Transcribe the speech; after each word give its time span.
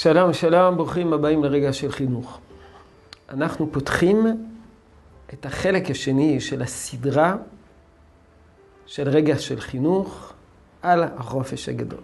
שלום, 0.00 0.32
שלום, 0.32 0.76
ברוכים 0.76 1.12
הבאים 1.12 1.44
לרגע 1.44 1.72
של 1.72 1.92
חינוך. 1.92 2.40
אנחנו 3.28 3.72
פותחים 3.72 4.26
את 5.34 5.46
החלק 5.46 5.90
השני 5.90 6.40
של 6.40 6.62
הסדרה 6.62 7.36
של 8.86 9.08
רגע 9.08 9.38
של 9.38 9.60
חינוך 9.60 10.32
על 10.82 11.02
החופש 11.02 11.68
הגדול. 11.68 12.00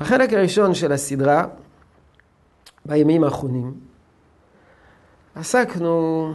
בחלק 0.00 0.32
הראשון 0.32 0.74
של 0.74 0.92
הסדרה, 0.92 1.46
בימים 2.84 3.24
האחרונים, 3.24 3.74
עסקנו 5.34 6.32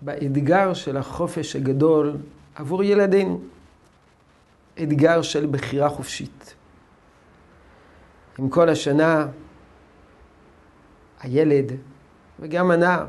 באתגר 0.00 0.74
של 0.74 0.96
החופש 0.96 1.56
הגדול 1.56 2.16
עבור 2.54 2.82
ילדינו. 2.82 3.40
אתגר 4.82 5.22
של 5.22 5.46
בחירה 5.46 5.88
חופשית. 5.88 6.54
עם 8.38 8.48
כל 8.48 8.68
השנה, 8.68 9.26
הילד 11.20 11.72
וגם 12.40 12.70
הנער, 12.70 13.06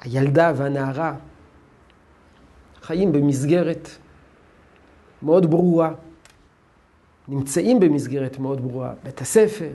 הילדה 0.00 0.52
והנערה, 0.56 1.14
חיים 2.82 3.12
במסגרת 3.12 3.88
מאוד 5.22 5.50
ברורה, 5.50 5.90
נמצאים 7.28 7.80
במסגרת 7.80 8.38
מאוד 8.38 8.60
ברורה, 8.60 8.94
בית 9.02 9.20
הספר, 9.20 9.72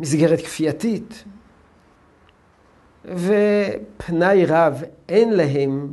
מסגרת 0.00 0.38
כפייתית, 0.38 1.24
ופנאי 3.04 4.46
רב 4.46 4.82
אין 5.08 5.32
להם. 5.32 5.92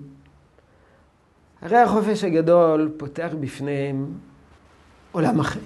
הרי 1.61 1.77
החופש 1.77 2.23
הגדול 2.23 2.91
פותח 2.97 3.29
בפניהם 3.39 4.13
עולם 5.11 5.39
אחר, 5.39 5.59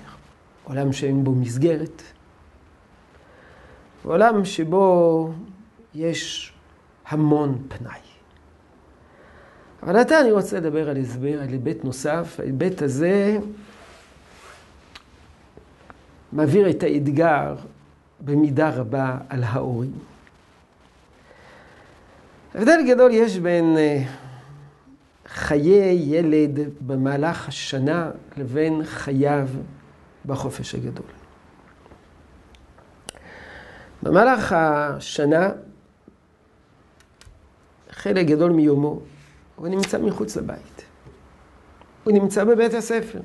עולם 0.63 0.93
שאין 0.93 1.23
בו 1.23 1.31
מסגרת, 1.31 2.01
עולם 4.03 4.45
שבו 4.45 5.31
יש 5.95 6.53
המון 7.07 7.61
פנאי. 7.67 7.99
אבל 9.83 9.95
עתה 9.95 10.21
אני 10.21 10.31
רוצה 10.31 10.57
לדבר 10.57 10.89
על 10.89 10.97
הסבר, 10.97 11.41
על 11.41 11.47
היבט 11.47 11.83
נוסף. 11.83 12.39
ההיבט 12.39 12.81
הזה 12.81 13.37
מעביר 16.31 16.69
את 16.69 16.83
האתגר 16.83 17.55
במידה 18.19 18.69
רבה 18.69 19.17
על 19.29 19.43
ההורים. 19.43 19.91
הבדל 22.55 22.79
גדול 22.87 23.11
יש 23.13 23.37
בין 23.37 23.77
אה, 23.77 24.03
חיי 25.35 26.17
ילד 26.17 26.59
במהלך 26.87 27.47
השנה 27.47 28.11
לבין 28.37 28.81
חייו 28.85 29.47
בחופש 30.25 30.75
הגדול. 30.75 31.05
במהלך 34.03 34.55
השנה, 34.57 35.49
חלק 37.89 38.25
גדול 38.25 38.51
מיומו, 38.51 38.99
הוא 39.55 39.67
נמצא 39.67 39.97
מחוץ 39.97 40.37
לבית. 40.37 40.85
הוא 42.03 42.13
נמצא 42.13 42.43
בבית 42.43 42.73
הספר. 42.73 43.21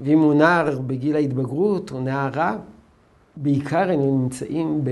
ואם 0.00 0.18
הוא 0.18 0.34
נער 0.34 0.78
בגיל 0.78 1.16
ההתבגרות 1.16 1.92
או 1.92 2.00
נערה, 2.00 2.56
בעיקר 3.36 3.90
הם 3.90 4.00
נמצאים 4.00 4.84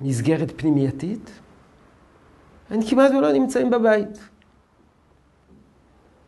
במסגרת 0.00 0.52
פנימייתית, 0.56 1.30
הם 2.70 2.80
כמעט 2.82 3.10
ולא 3.10 3.32
נמצאים 3.32 3.70
בבית. 3.70 4.18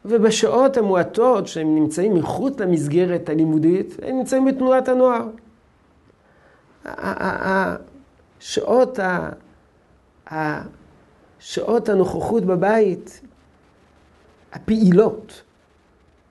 ובשעות 0.05 0.77
המועטות 0.77 1.47
שהם 1.47 1.75
נמצאים 1.75 2.15
מחוץ 2.15 2.61
למסגרת 2.61 3.29
הלימודית, 3.29 3.97
הם 4.03 4.19
נמצאים 4.19 4.45
בתנועת 4.45 4.89
הנוער. 4.89 5.29
שעות, 8.41 8.99
ה... 8.99 10.63
שעות 11.39 11.89
הנוכחות 11.89 12.45
בבית, 12.45 13.21
הפעילות, 14.53 15.43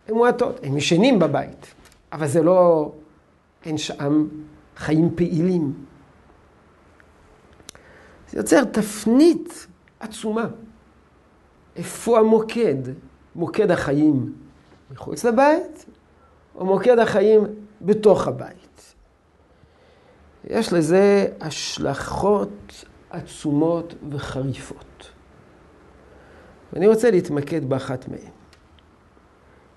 הן 0.08 0.16
מועטות. 0.16 0.59
הם 0.64 0.78
ישנים 0.78 1.20
בבית, 1.20 1.74
אבל 2.12 2.28
זה 2.28 2.44
לא, 2.44 2.91
אין 3.66 3.78
שם 3.78 4.28
חיים 4.78 5.16
פעילים. 5.16 5.74
זה 8.30 8.38
יוצר 8.38 8.64
תפנית 8.64 9.68
עצומה. 10.00 10.48
איפה 11.76 12.20
המוקד? 12.20 12.76
מוקד 13.36 13.72
החיים 13.72 14.34
מחוץ 14.92 15.26
לבית, 15.26 15.86
או 16.56 16.66
מוקד 16.66 17.00
החיים 17.00 17.44
בתוך 17.82 18.28
הבית? 18.28 18.96
יש 20.44 20.74
לזה 20.74 21.28
השלכות 21.42 22.86
עצומות 23.09 23.94
וחריפות. 24.12 25.12
ואני 26.74 26.88
רוצה 26.88 27.12
להתמקד 27.12 27.70
באחת 27.70 28.08
מהן. 28.08 28.32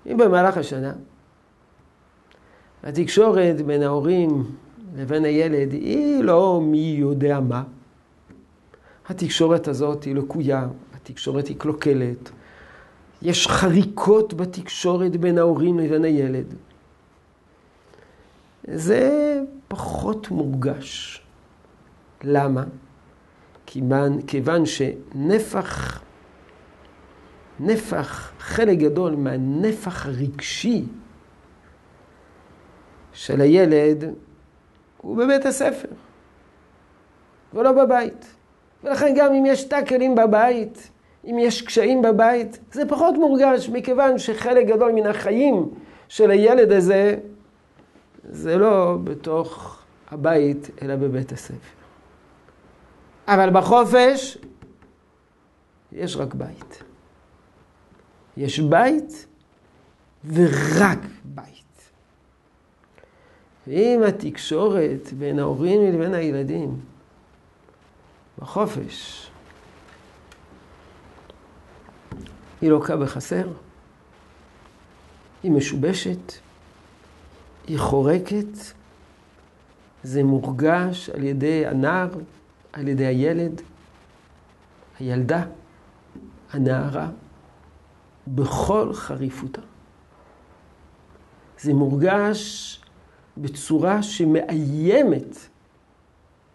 אם 0.05 0.17
במהלך 0.17 0.57
השנה 0.57 0.93
התקשורת 2.83 3.61
בין 3.61 3.83
ההורים 3.83 4.55
לבין 4.95 5.25
הילד 5.25 5.71
היא 5.71 6.23
לא 6.23 6.61
מי 6.63 6.95
יודע 6.99 7.39
מה, 7.39 7.63
התקשורת 9.09 9.67
הזאת 9.67 10.03
היא 10.03 10.15
לקויה, 10.15 10.67
התקשורת 10.93 11.47
היא 11.47 11.57
קלוקלת, 11.57 12.29
יש 13.21 13.47
חריקות 13.47 14.33
בתקשורת 14.33 15.15
בין 15.15 15.37
ההורים 15.37 15.79
לבין 15.79 16.03
הילד. 16.03 16.53
זה 18.67 19.39
פחות 19.67 20.31
מורגש. 20.31 21.21
למה? 22.23 22.63
כיוון, 23.65 24.21
כיוון 24.21 24.65
שנפח, 24.65 26.01
נפח, 27.59 28.31
חלק 28.39 28.77
גדול 28.77 29.15
מהנפח 29.15 30.05
הרגשי 30.05 30.85
של 33.13 33.41
הילד 33.41 34.03
הוא 34.97 35.17
בבית 35.17 35.45
הספר, 35.45 35.87
ולא 37.53 37.85
בבית. 37.85 38.35
ולכן 38.83 39.13
גם 39.17 39.33
אם 39.33 39.45
יש 39.45 39.63
טאקלים 39.63 40.15
בבית, 40.15 40.89
אם 41.25 41.37
יש 41.39 41.61
קשיים 41.61 42.01
בבית, 42.01 42.59
זה 42.71 42.85
פחות 42.85 43.15
מורגש, 43.15 43.69
מכיוון 43.69 44.17
שחלק 44.17 44.67
גדול 44.67 44.91
מן 44.91 45.07
החיים 45.07 45.69
של 46.07 46.31
הילד 46.31 46.71
הזה, 46.71 47.15
זה 48.29 48.57
לא 48.57 48.97
בתוך 49.03 49.79
הבית, 50.11 50.69
אלא 50.81 50.95
בבית 50.95 51.31
הספר. 51.31 51.73
אבל 53.27 53.49
בחופש, 53.49 54.37
יש 55.91 56.15
רק 56.15 56.33
בית. 56.33 56.83
יש 58.37 58.59
בית 58.59 59.25
ורק 60.25 60.99
בית. 61.23 61.53
ואם 63.67 64.01
התקשורת 64.07 65.13
בין 65.13 65.39
ההורים 65.39 65.93
לבין 65.93 66.13
הילדים 66.13 66.79
בחופש. 68.39 69.29
היא 72.61 72.69
לוקה 72.69 72.97
בחסר, 72.97 73.47
היא 75.43 75.51
משובשת, 75.51 76.33
היא 77.67 77.79
חורקת, 77.79 78.57
זה 80.03 80.23
מורגש 80.23 81.09
על 81.09 81.23
ידי 81.23 81.65
הנער, 81.65 82.09
על 82.73 82.87
ידי 82.87 83.05
הילד, 83.05 83.61
הילדה, 84.99 85.43
הנערה, 86.51 87.09
בכל 88.27 88.93
חריפותה. 88.93 89.61
זה 91.59 91.73
מורגש 91.73 92.79
בצורה 93.37 94.03
שמאיימת 94.03 95.37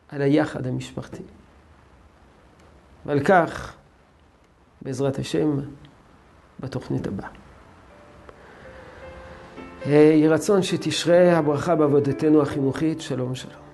על 0.08 0.22
היחד 0.22 0.66
המשפחתי. 0.66 1.22
ועל 3.06 3.20
כך, 3.20 3.74
בעזרת 4.82 5.18
השם, 5.18 5.60
בתוכנית 6.60 7.06
הבאה. 7.06 7.28
יהי 9.86 10.28
רצון 10.28 10.62
שתשרה 10.62 11.38
הברכה 11.38 11.74
בעבודתנו 11.74 12.42
החינוכית. 12.42 13.00
שלום 13.00 13.34
שלום. 13.34 13.67